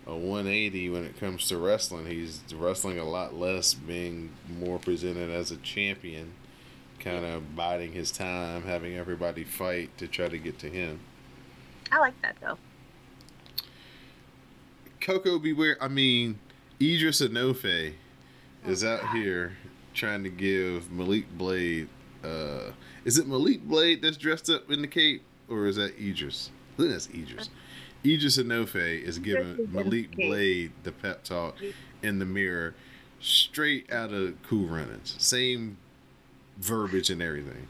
[0.07, 2.05] a 180 when it comes to wrestling.
[2.05, 6.33] He's wrestling a lot less, being more presented as a champion
[7.01, 10.99] kind of biding his time, having everybody fight to try to get to him.
[11.91, 12.57] I like that though.
[15.01, 15.51] Koko B.
[15.51, 15.77] Ware.
[15.81, 16.39] I mean,
[16.79, 17.93] Idris Enofe
[18.65, 19.57] is out here
[19.93, 21.87] trying to give Malik Blade.
[22.23, 22.71] Uh,
[23.05, 26.51] is it Malik Blade that's dressed up in the cape, or is that Idris?
[26.75, 27.49] I think that's Idris.
[28.05, 31.55] Idris Enofe is giving Malik Blade the pep talk
[32.01, 32.73] in the mirror,
[33.19, 35.15] straight out of Cool Runnings.
[35.19, 35.77] Same
[36.57, 37.67] verbiage and everything.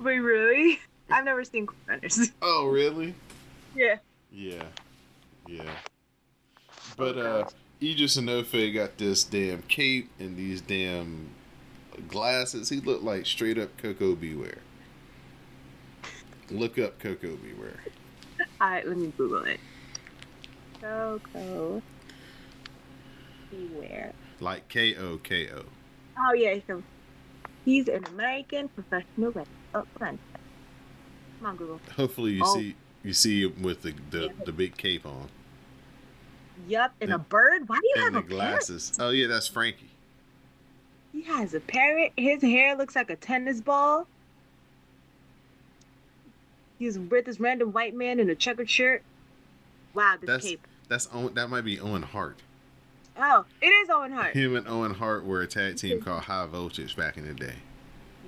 [0.00, 0.78] Wait, really?
[1.10, 2.30] I've never seen Cool Runners.
[2.42, 3.14] Oh, really?
[3.74, 3.96] yeah.
[4.30, 4.64] Yeah,
[5.48, 5.70] yeah.
[6.96, 7.44] But uh,
[7.82, 11.30] Idris Enofe got this damn cape and these damn
[12.06, 12.68] glasses.
[12.68, 14.34] He looked like straight up Koko B.
[14.34, 14.58] Ware.
[16.50, 17.52] Look up Koko B.
[17.58, 17.80] Ware.
[18.60, 19.60] All right, let me Google it.
[20.80, 21.82] Coco.
[23.50, 24.12] Beware.
[24.40, 25.64] Like K O K O.
[26.18, 26.62] Oh yeah, he's,
[27.64, 29.44] he's an American professional wrestler.
[29.74, 29.84] Oh.
[29.98, 30.18] Come
[31.44, 31.80] on, Google.
[31.96, 32.54] Hopefully you Oh.
[32.54, 34.32] see you see him with the, the, Yeah.
[34.44, 35.28] the big cape on
[36.66, 37.68] Yup, and a bird.
[37.68, 38.92] Why do you have the a glasses.
[38.96, 39.08] parrot?
[39.08, 39.87] Oh yeah, that's Frankie.
[41.12, 42.12] He has a parrot.
[42.16, 44.06] His hair looks like a tennis ball.
[46.78, 49.02] He's with this random white man in a checkered shirt.
[49.94, 50.66] Wow, this That's cape.
[50.88, 52.36] that's Owen, that might be Owen Hart.
[53.20, 54.34] Oh, it is Owen Hart.
[54.34, 57.54] Him and Owen Hart were a tag team called High Voltage back in the day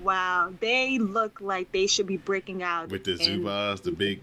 [0.03, 2.89] Wow, they look like they should be breaking out.
[2.89, 4.21] with the and Zubaz, the big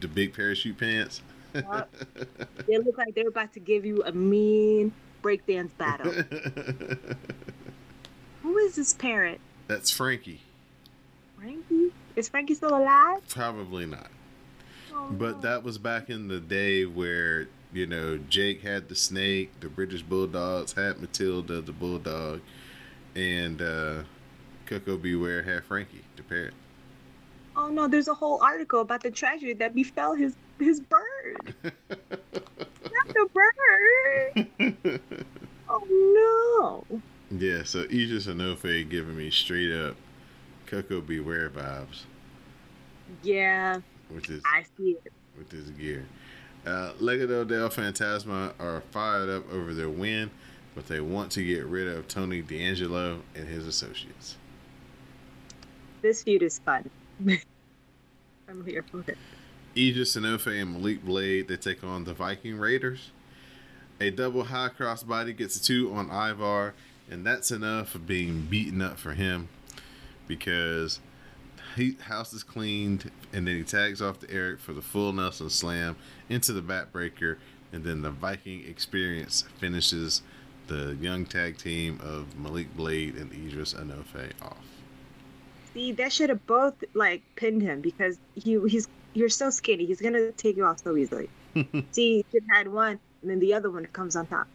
[0.00, 1.22] the big parachute pants.
[1.54, 1.92] Yup.
[2.66, 4.92] They look like they're about to give you a mean
[5.22, 6.12] breakdance battle.
[8.50, 9.40] Who is this parrot?
[9.68, 10.40] That's Frankie.
[11.38, 11.92] Frankie?
[12.16, 13.20] Is Frankie still alive?
[13.28, 14.10] Probably not.
[14.92, 15.40] Oh, But no.
[15.42, 20.02] that was back in the day where, you know, Jake had the snake, the British
[20.02, 22.40] Bulldogs had Matilda, the bulldog,
[23.14, 24.02] and uh,
[24.66, 25.14] Koko B.
[25.14, 26.54] Ware had Frankie, the parrot.
[27.54, 31.54] Oh no, there's a whole article about the tragedy that befell his his bird.
[31.62, 35.00] Not the bird.
[35.72, 37.00] Oh no.
[37.30, 39.96] Yeah, so Idris Enofe giving me straight up
[40.66, 41.20] Koko B.
[41.20, 42.02] Ware vibes
[43.22, 43.80] Yeah,
[44.12, 45.12] with his I see it.
[45.38, 46.06] with this gear.
[46.66, 50.30] Uh, Legado del Fantasma are fired up over their win,
[50.74, 54.36] but they want to get rid of Tony D'Angelo and his associates.
[56.02, 56.90] This feud is fun.
[58.48, 59.16] I'm here for it.
[59.76, 63.10] Aegis Sanofe and Malik Blade, they take on the Viking Raiders.
[64.00, 66.74] A double high crossbody gets a two on Ivar,
[67.10, 69.48] and that's enough of being beaten up for him
[70.26, 71.00] because
[71.76, 75.50] he house is cleaned, and then he tags off to Erik for the full Nelson
[75.50, 75.96] slam
[76.28, 77.36] into the backbreaker,
[77.72, 80.22] and then the Viking experience finishes
[80.66, 84.56] the young tag team of Malik Blade and Idris Enofe off.
[85.74, 89.86] See, that should have both like pinned him because he he's you're so skinny.
[89.86, 91.28] He's gonna take you off so easily.
[91.90, 94.46] See, you should have had one, and then the other one comes on top.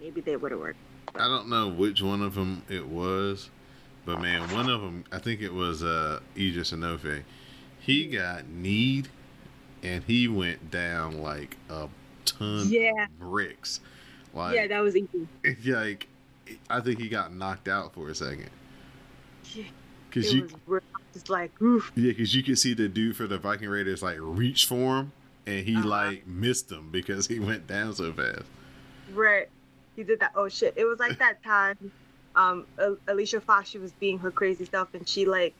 [0.00, 0.78] Maybe they would have worked.
[1.14, 3.50] I don't know which one of them it was,
[4.04, 7.22] but man, one of them, I think it was uh, Idris Enofe.
[7.80, 9.08] He got kneed,
[9.82, 11.88] and he went down like a
[12.24, 13.04] ton Yeah.
[13.04, 13.80] of bricks.
[14.32, 15.26] Like, yeah, that was easy.
[15.70, 16.06] like,
[16.68, 18.50] I think he got knocked out for a second.
[19.54, 19.64] Yeah,
[20.12, 21.90] Cause it you, was just like oof.
[21.96, 25.12] yeah, cause you could see the dude for the Viking Raiders like reach for him,
[25.46, 25.88] and he Uh-huh.
[25.88, 28.42] like missed him because he went down so fast.
[29.12, 29.48] Right.
[30.00, 30.32] He did that.
[30.34, 30.72] Oh shit!
[30.78, 31.92] It was like that time.
[32.34, 32.64] Um,
[33.06, 35.52] Alicia Fox, she was being her crazy self, and she like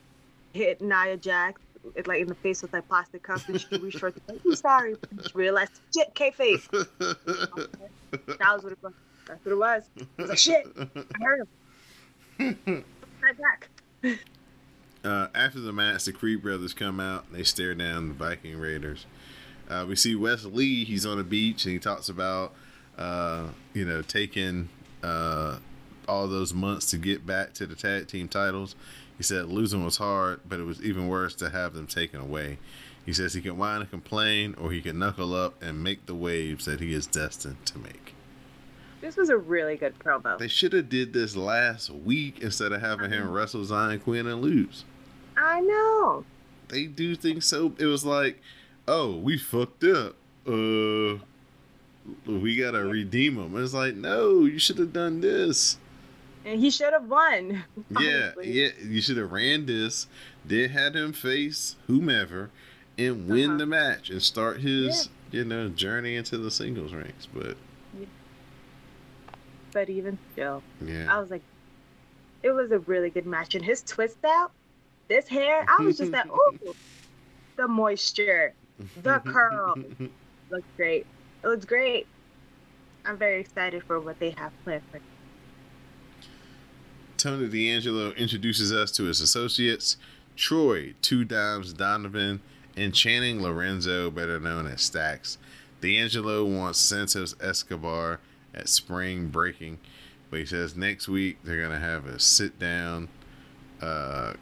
[0.55, 1.61] hit Nia Jax,
[1.95, 4.15] it, like in the face with like plastic cups, and she reached for it.
[4.27, 4.97] Like, I'm sorry.
[5.11, 6.63] And she realized, shit, kayfabe.
[8.39, 8.93] That was what it was.
[9.29, 9.83] That's what it was.
[9.99, 10.67] I was like, shit.
[10.77, 11.47] I heard
[12.39, 12.85] him.
[13.23, 13.69] Right back.
[15.05, 18.59] Uh, after the match, the Creed brothers come out and they stare down the Viking
[18.59, 19.05] Raiders.
[19.69, 20.85] Uh, we see Wes Lee.
[20.87, 22.55] He's on the beach and he talks about,
[22.99, 24.69] uh, you know, taking
[25.03, 25.59] uh,
[26.09, 28.75] all those months to get back to the tag team titles.
[29.17, 32.59] He said losing was hard, but it was even worse to have them taken away.
[33.07, 36.15] He says he can whine and complain, or he can knuckle up and make the
[36.15, 38.15] waves that he is destined to make.
[39.01, 40.39] This was a really good promo.
[40.39, 44.43] They should have did this last week instead of having him wrestle Xyon Quinn and
[44.43, 44.85] lose.
[45.37, 46.25] I know.
[46.69, 48.41] they do things so it was like
[48.87, 50.15] oh we fucked up
[50.47, 51.17] uh
[52.27, 53.63] we gotta redeem him.
[53.63, 55.79] it's like no you should have done this
[56.45, 57.65] And he should have won.
[58.01, 58.51] yeah honestly.
[58.53, 60.07] yeah you should have ran this
[60.45, 62.51] then had him face whomever
[62.99, 63.59] and win Uh-huh.
[63.59, 67.57] the match and start his you know journey into the singles ranks but
[69.73, 71.43] But even still, yeah I was like,
[72.43, 73.55] it was a really good match.
[73.55, 74.51] And his twist out,
[75.07, 76.75] this hair, I was just like, ooh,
[77.57, 78.53] the moisture,
[79.05, 79.77] the curl,
[80.51, 81.07] looks great.
[81.43, 82.07] It looks great.
[83.05, 85.01] I'm very excited for what they have planned for.
[87.17, 89.97] Tony D'Angelo introduces us to his associates,
[90.37, 92.41] Troy, Two Dimes Donovan,
[92.77, 95.37] and Channing Lorenzo, better known as Stacks.
[95.81, 98.21] D'Angelo wants Santos Escobar
[98.55, 99.79] at spring breaking,
[100.31, 103.09] but he says next week they're gonna have a sit down,
[103.81, 104.35] uh,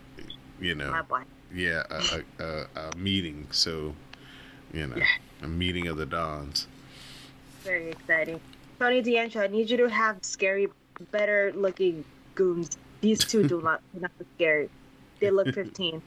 [0.61, 3.47] you know, My yeah, a, a, a, a meeting.
[3.51, 3.95] So,
[4.73, 5.03] you know,
[5.43, 6.67] a meeting of the Dons.
[7.69, 8.41] Very exciting.
[8.79, 10.69] Tony D'Angelo, I need you to have scary,
[11.11, 12.03] better looking
[12.35, 12.79] goons.
[13.03, 14.71] These two do not do not look scary.
[15.21, 16.01] They look 15.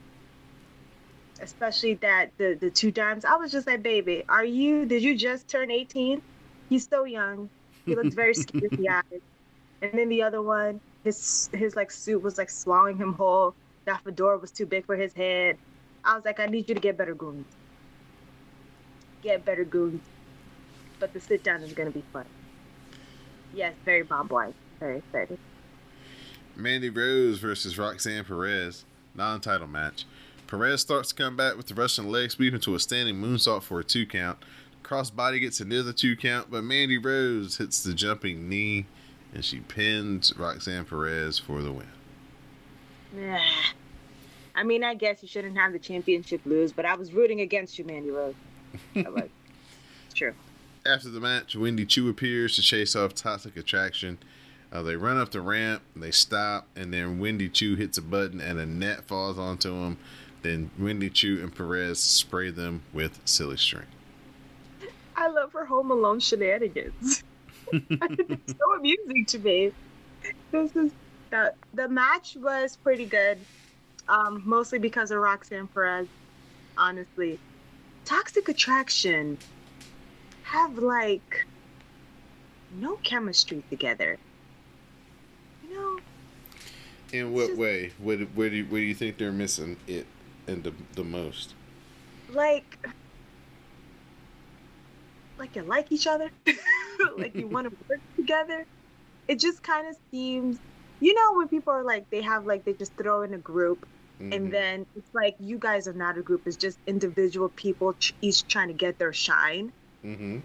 [1.40, 3.24] Especially that the the two dimes.
[3.24, 4.86] I was just like, baby, are you?
[4.86, 6.20] Did you just turn 18?
[6.68, 7.48] He's so young.
[7.86, 9.22] He looks very skeery eyed.
[9.82, 13.54] And then the other one, his his like suit was like swallowing him whole.
[13.84, 15.58] That fedora was too big for his head.
[16.04, 17.46] I was like, I need you to get better goons.
[19.22, 20.02] Get better goons
[21.02, 22.24] but the sit down is going to be fun.
[23.52, 24.52] Yes, very bomb wise.
[24.78, 25.36] Very excited.
[26.54, 28.84] Mandy Rose versus Roxanne Perez,
[29.16, 30.04] non-title match.
[30.46, 33.80] Perez starts to come back with the Russian leg sweep into a standing moonsault for
[33.80, 34.38] a two count.
[34.84, 38.86] Crossbody gets another two count, but Mandy Rose hits the jumping knee
[39.34, 41.88] and she pins Roxanne Perez for the win.
[43.18, 43.40] Yeah.
[44.54, 47.76] I mean, I guess you shouldn't have the championship lose, but I was rooting against
[47.76, 48.34] you, Mandy Rose.
[48.94, 50.34] I it's true.
[50.84, 54.18] After the match, Wendy Choo appears to chase off Toxic Attraction.
[54.72, 58.40] Uh, they run up the ramp, they stop, and then Wendy Choo hits a button
[58.40, 59.96] and a net falls onto them.
[60.42, 63.86] Then Wendy Choo and Perez spray them with silly string.
[65.14, 67.22] I love her Home Alone shenanigans.
[67.72, 69.72] it's so amusing to me.
[70.50, 70.90] This is
[71.30, 73.38] the the match was pretty good,
[74.08, 76.08] um, mostly because of Roxanne Perez.
[76.76, 77.38] Honestly,
[78.04, 79.38] Toxic Attraction
[80.52, 81.46] have like
[82.78, 84.18] no chemistry together.
[85.68, 85.98] You know,
[87.12, 87.92] In what just- way?
[87.98, 90.06] What, where, do you, where do you think they're missing it
[90.46, 91.54] and the, the most?
[92.30, 92.78] like
[95.38, 96.30] like you like each other
[97.18, 98.64] like you want to work together
[99.28, 100.56] it just kind of seems
[101.00, 103.86] you know when people are like they have like they just throw in a group
[104.20, 104.34] Mhm.
[104.34, 108.14] and then it's like you guys are not a group it's just individual people ch-
[108.22, 109.72] each trying to get their shine
[110.04, 110.38] Mm-hmm.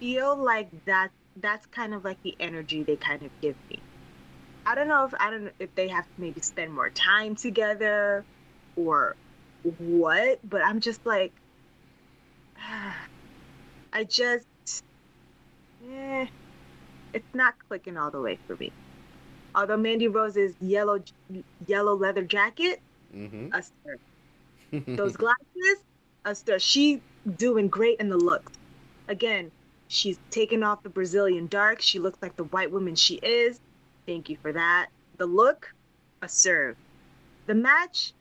[0.00, 3.80] feel like that that's kind of like the energy they kind of give me
[4.66, 7.34] i don't know if i don't know if they have to maybe spend more time
[7.34, 8.24] together
[8.76, 9.16] or
[9.78, 11.32] what but i'm just like
[13.92, 14.46] i just
[15.90, 16.26] eh,
[17.12, 18.70] it's not clicking all the way for me
[19.54, 21.02] although mandy rose's yellow
[21.66, 22.80] yellow leather jacket
[23.14, 23.48] Mm-hmm.
[23.52, 23.96] a stir.
[24.96, 25.84] those glasses,
[26.24, 26.58] a stir.
[26.58, 27.00] She
[27.36, 28.52] doing great in the looks.
[29.08, 29.50] Again,
[29.88, 31.80] she's taken off the Brazilian dark.
[31.80, 33.60] She looks like the white woman she is.
[34.06, 34.88] Thank you for that.
[35.18, 35.72] The look,
[36.22, 36.76] a serve.
[37.46, 38.12] The match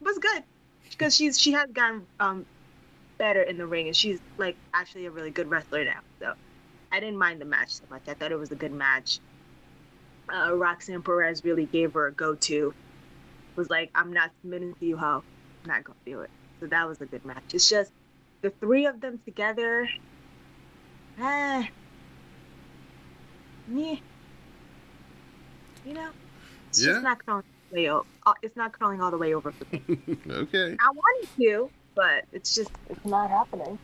[0.00, 0.42] was good
[0.90, 2.44] because she's she has gotten um
[3.18, 6.00] better in the ring and she's like actually a really good wrestler now.
[6.20, 6.34] So
[6.90, 8.02] I didn't mind the match so much.
[8.08, 9.20] I thought it was a good match.
[10.32, 12.74] Uh, Roxanne Perez really gave her a go-to.
[13.56, 15.22] Was like, I'm not submitting to you, ho.
[15.64, 16.30] I'm not gonna do it.
[16.60, 17.42] So that was a good match.
[17.52, 17.92] It's just
[18.42, 19.88] the three of them together.
[21.18, 21.68] Ah,
[23.72, 23.96] yeah.
[25.84, 26.10] You know,
[26.68, 26.92] it's Yeah.
[26.92, 29.52] just not crawling all the way o- uh, It's not crawling all the way over
[29.52, 29.82] for me.
[30.30, 30.76] okay.
[30.80, 33.78] I wanted to, but it's just it's not happening.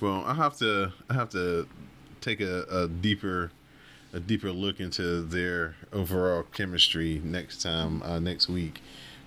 [0.00, 1.66] Well, I have to I have to
[2.20, 3.50] take a, a deeper
[4.12, 8.80] a deeper look into their overall chemistry next time uh, next week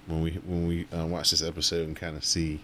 [0.07, 2.62] when we when we uh, watch this episode and kind of see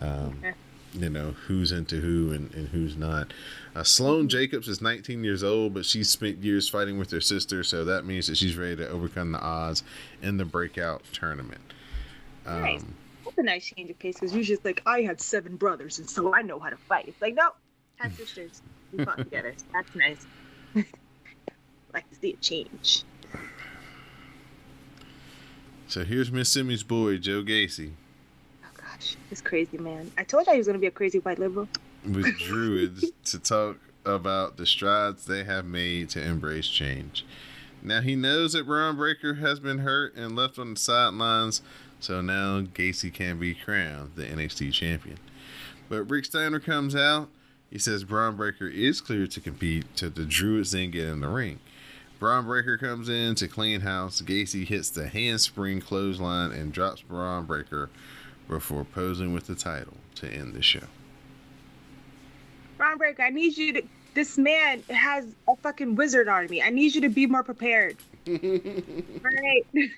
[0.00, 0.54] um, Okay.
[0.94, 3.32] You know who's into who and, and who's not.
[3.74, 7.62] Uh, Sloane Jacobs is 19 years old, but she spent years fighting with her sister,
[7.62, 9.82] so that means that she's ready to overcome the odds
[10.22, 11.60] in the breakout tournament.
[12.46, 12.84] Um, Nice.
[13.24, 16.08] That's a nice change of pace because usually it's like I had seven brothers and
[16.08, 17.04] so I know how to fight.
[17.08, 17.50] It's like no,
[17.96, 18.62] had sisters.
[18.92, 19.52] We fought together.
[19.56, 20.26] So that's nice.
[21.92, 23.04] like to see a change.
[25.88, 27.92] So here's Miss Simi's boy, Joe Gacy.
[28.98, 30.10] Gosh, this crazy man.
[30.18, 31.68] I told you he was gonna be a crazy white liberal.
[32.04, 37.24] with Druids to talk about the strides they have made to embrace change.
[37.82, 41.62] Now he knows that Bron Breakker has been hurt and left on the sidelines,
[42.00, 45.18] so now Gacy can be crowned the NXT champion.
[45.88, 47.28] But Rick Steiner comes out.
[47.70, 51.28] He says Bron Breakker is clear to compete, so the Druids then get in the
[51.28, 51.60] ring.
[52.18, 54.20] Bron Breakker comes in to clean house.
[54.22, 57.90] Gacy hits the handspring clothesline and drops Bron Breakker
[58.48, 60.84] before posing with the title to end the show.
[62.76, 63.82] Bron Breakker, I need you to.
[64.14, 66.62] This man has a fucking wizard army.
[66.62, 67.96] I need you to be more prepared.
[68.28, 69.66] All right.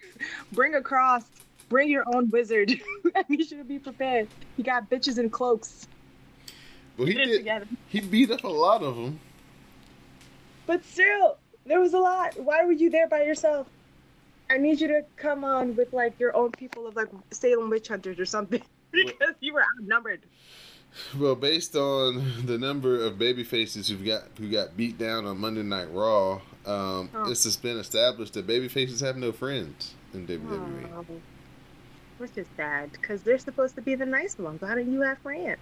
[0.53, 1.25] Bring a cross.
[1.69, 2.73] Bring your own wizard.
[3.17, 4.29] I need you to be prepared.
[4.57, 5.87] You got bitches in cloaks.
[6.97, 7.39] Well, he did.
[7.39, 7.67] together.
[7.89, 9.21] He beat up a lot of them.
[10.67, 12.39] But still, there was a lot.
[12.39, 13.69] Why were you there by yourself?
[14.51, 17.89] I need you to come on with like your own people of like Salem witch
[17.89, 20.21] hunters or something because you were outnumbered.
[21.17, 25.39] Well, based on the number of baby faces who got who got beat down on
[25.39, 27.31] Monday Night Raw, um, Oh.
[27.31, 30.89] it's just been established that baby faces have no friends in WWE.
[30.97, 31.05] Oh,
[32.19, 34.61] which is sad because they're supposed to be the nice ones.
[34.63, 35.59] Why don't you have friends?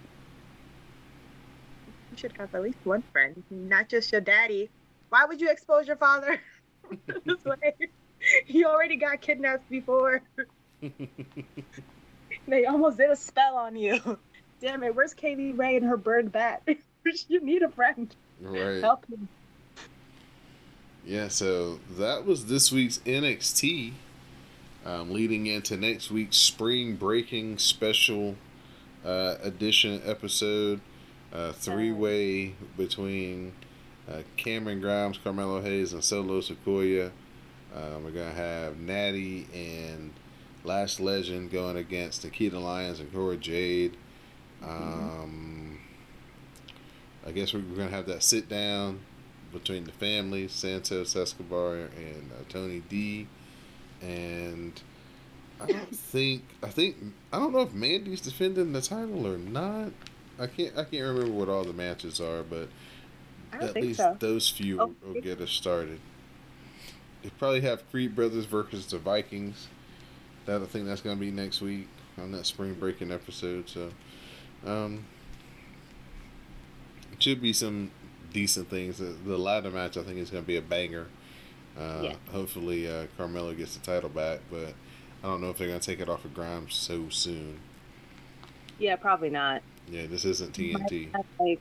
[2.11, 4.69] You should have at least one friend, not just your daddy.
[5.09, 6.41] Why would you expose your father
[7.23, 7.75] this way?
[8.45, 10.21] He already got kidnapped before.
[12.47, 13.99] They almost did a spell on you.
[14.61, 16.67] Damn it, where's Kay Lee Ray and her burned bat?
[17.27, 18.13] you need a friend.
[18.41, 18.81] Right.
[18.81, 19.17] Help me.
[21.05, 23.93] Yeah, so that was this week's NXT.
[24.85, 28.35] Um, leading into next week's spring breaking special
[29.05, 30.81] uh, edition episode,
[31.33, 33.53] uh, three way between
[34.09, 37.11] uh, Cameron Grimes, Carmelo Hayes, and Solo Sikoa.
[37.79, 40.11] Um, we're gonna have Natty and
[40.63, 43.95] Lash Legend going against Nikkita Lyons and Cora Jade.
[44.63, 45.79] Um,
[47.25, 48.99] I guess we're gonna have that sit down
[49.53, 53.27] between the family, Santos Escobar and uh, Tony D,
[54.01, 54.79] and
[55.61, 56.97] I don't think I think
[57.31, 59.91] I don't know if Mandy's defending the title or not.
[60.37, 62.69] I can't I can't remember what all the matches are, but
[63.53, 64.15] at least so.
[64.19, 65.99] those few Oh, will get us started.
[67.23, 69.67] They probably have Creed Brothers versus the Vikings.
[70.45, 73.69] That I think that's gonna be next week on that spring breaking episode.
[73.69, 73.91] So,
[74.65, 75.05] um,
[77.11, 77.91] it should be some
[78.33, 78.97] decent things.
[78.99, 81.07] The, the ladder match I think is gonna be a banger.
[81.77, 82.15] Uh, Yeah.
[82.31, 84.73] Hopefully, uh, Carmelo gets the title back, but
[85.23, 87.59] I don't know if they're gonna take it off of Grimes so soon.
[88.79, 89.61] Yeah, probably not.
[89.91, 91.11] Yeah, this isn't TNT.
[91.13, 91.59] have, like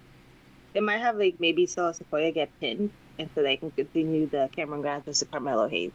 [0.73, 4.49] they might have like maybe Solo Sikoa get pinned, and so they can continue the
[4.55, 5.93] Cameron Grimes versus Carmelo Hayes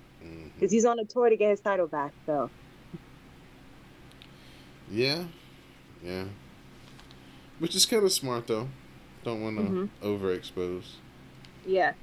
[0.56, 2.12] because he's on a tour to get his title back.
[2.26, 2.50] So
[4.92, 5.24] Yeah,
[6.04, 6.26] yeah.
[7.60, 8.68] Which is kind of smart though.
[9.24, 9.90] Don't want to Mhm.
[10.02, 10.96] overexpose,
[11.66, 11.94] yeah,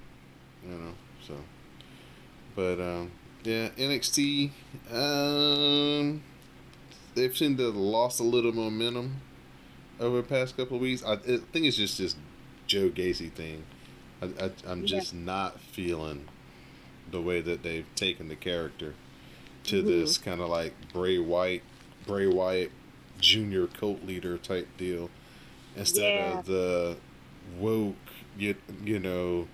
[0.64, 0.94] you know.
[1.26, 1.34] So,
[2.56, 3.10] but um,
[3.44, 4.50] yeah, NXT.
[4.90, 6.22] Um,
[7.14, 9.20] they've seemed to have lost a little momentum
[10.00, 11.04] over the past couple of weeks.
[11.04, 11.16] I, I
[11.52, 12.16] think it's just this
[12.66, 13.64] Joe Gacy thing.
[14.22, 14.86] I, I, I'm Yeah.
[14.98, 16.26] just not feeling
[17.10, 18.94] the way that they've taken the character
[19.64, 19.86] to Mhm.
[19.86, 21.62] this kind of like Bray Wyatt,
[22.06, 22.70] Bray Wyatt
[23.18, 25.10] junior cult leader type deal
[25.76, 26.38] instead Yeah.
[26.38, 26.96] of the
[27.58, 27.96] woke,
[28.38, 28.54] you,
[28.84, 29.48] you know,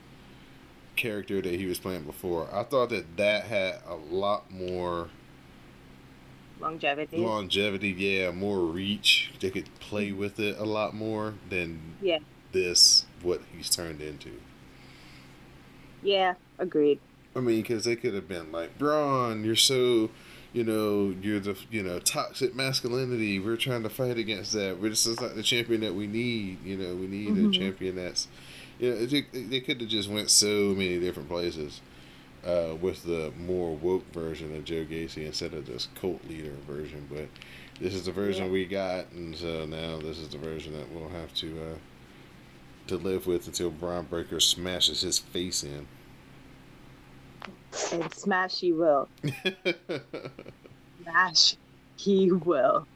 [0.96, 2.48] character that he was playing before.
[2.54, 5.10] I thought that that had a lot more
[6.60, 7.18] longevity.
[7.18, 9.32] longevity, yeah, more reach.
[9.40, 12.20] They could play with it a lot more than Yeah,
[12.52, 14.40] this, what he's turned into.
[16.06, 17.00] Yeah, agreed.
[17.34, 20.08] I mean, because they could have been like, Bron, you're so,
[20.52, 23.40] you know, you're the, you know, toxic masculinity.
[23.40, 24.78] We're trying to fight against that.
[24.80, 26.64] We're just not the champion that we need.
[26.64, 27.52] You know, we need a Mhm.
[27.52, 28.28] champion that's,
[28.78, 31.80] you know, they, they could have just went so many different places
[32.44, 37.08] uh, with the more woke version of Joe Gacy instead of this cult leader version.
[37.10, 37.26] But
[37.80, 38.52] this is the version Yeah.
[38.52, 41.74] we got, and so now this is the version that we'll have to uh,
[42.86, 45.88] to live with until Bron Breakker smashes his face in.
[47.92, 49.08] And smash he will.
[51.02, 51.56] Smash
[51.96, 52.86] he will.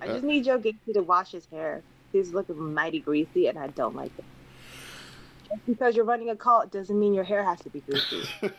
[0.00, 0.26] I just uh.
[0.26, 1.82] need Joe Gacy to wash his hair.
[2.12, 4.24] He's looking mighty greasy, and I don't like it.
[5.48, 8.28] Just because you're running a cult doesn't mean your hair has to be greasy.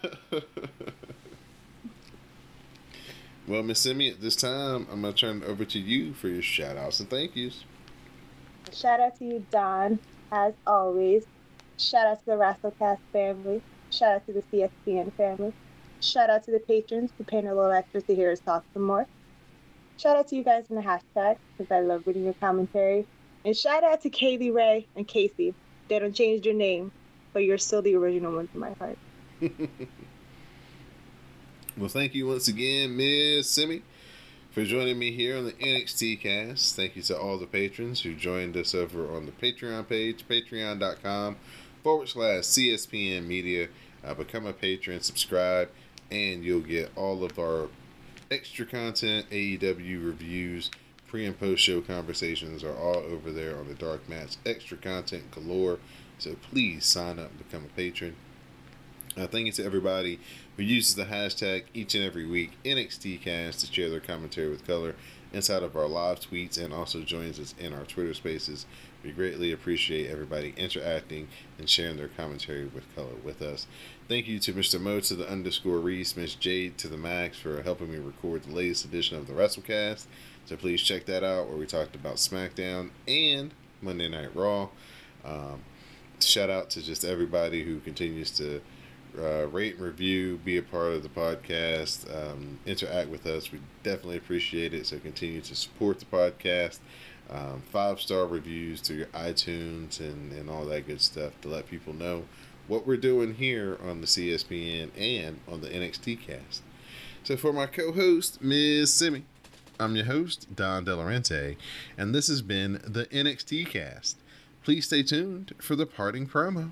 [3.48, 6.28] well, Miss Simi, at this time, I'm going to turn it over to you for
[6.28, 7.64] your shout outs and thank yous.
[8.72, 10.00] Shout out to you, Don,
[10.32, 11.26] as always.
[11.78, 13.62] Shout out to the WrestleCast family.
[13.92, 15.54] Shout out to the CSPN family.
[16.00, 18.84] Shout out to the patrons for paying a little extra to hear us talk some
[18.84, 19.08] more.
[19.98, 23.08] Shout out to you guys in the hashtag because I love reading your commentary.
[23.46, 25.56] And shout out to Kay Lee Ray and Casey.
[25.88, 26.92] They don't change your name,
[27.34, 28.98] but you're still the original ones in my heart.
[31.78, 33.84] Well, thank you once again, Miss Simi,
[34.50, 36.76] for joining me here on the NXT cast.
[36.76, 41.38] Thank you to all the patrons who joined us over on the Patreon page, patreon.com
[41.88, 43.70] forward slash CSPN Media.
[44.04, 45.70] Uh, become a patron, subscribe,
[46.12, 47.70] and you'll get all of our
[48.30, 50.70] extra content, AEW reviews,
[51.08, 54.36] pre and post show conversations are all over there on the Dark Match.
[54.46, 55.80] Extra content galore.
[56.18, 58.18] So please sign up and become a patron.
[59.16, 60.20] Uh, thank you to everybody
[60.58, 64.94] who uses the hashtag each and every week NXTcast to share their commentary with color
[65.32, 68.66] inside of our live tweets and also joins us in our Twitter spaces.
[69.04, 71.28] We greatly appreciate everybody interacting
[71.58, 73.68] and sharing their commentary with color with us.
[74.08, 74.80] Thank you to Mr.
[74.80, 78.56] Mo to the underscore Reese, Miss Jade to the Max for helping me record the
[78.56, 80.06] latest edition of the WrestleCast.
[80.46, 84.70] So please check that out where we talked about SmackDown and Monday Night Raw.
[85.24, 85.62] Um,
[86.20, 88.62] shout out to just everybody who continues to
[89.18, 93.52] uh, rate and review, be a part of the podcast, um, interact with us.
[93.52, 94.86] We definitely appreciate it.
[94.86, 96.80] So continue to support the podcast.
[97.30, 101.70] Um, five star reviews to your iTunes and, and all that good stuff to let
[101.70, 102.24] people know
[102.68, 106.62] what we're doing here on the CSPN and on the NXT cast.
[107.24, 108.94] So for my co-host, Ms.
[108.94, 109.26] Simi,
[109.80, 111.58] I'm your host, Don Delarente,
[111.98, 114.18] and this has been the NXT cast.
[114.64, 116.72] Please stay tuned for the parting promo.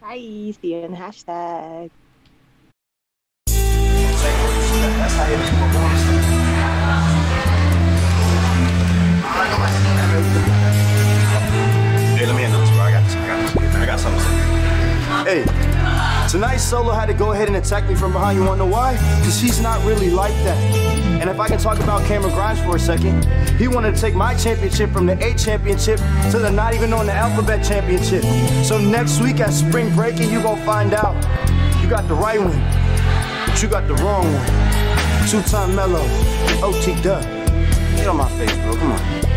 [0.00, 0.16] Bye.
[0.16, 1.90] See you in the hashtag.
[10.10, 10.16] Hey,
[12.26, 12.80] let me handle this, bro.
[12.80, 13.14] I got this.
[13.14, 13.76] I got this.
[13.76, 14.20] I got something.
[15.24, 15.44] Hey,
[16.28, 18.36] tonight Solo had to go ahead and attack me from behind.
[18.36, 18.96] You wanna know why?
[19.18, 20.58] Because he's not really like that.
[21.20, 23.24] And if I can talk about Cameron Grimes for a second,
[23.56, 26.00] he wanted to take my championship from the A championship
[26.30, 28.24] to the not even on the alphabet championship.
[28.64, 31.14] So next week at spring breaking, you gonna find out.
[31.80, 32.60] You got the right one,
[33.46, 34.46] but you got the wrong one.
[35.28, 36.04] Two-time mellow,
[36.62, 36.94] OT.
[37.00, 38.74] Get on my face, bro.
[38.74, 39.29] Come on.